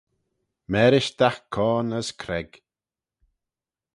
[0.71, 2.49] Marish dagh coan as creg.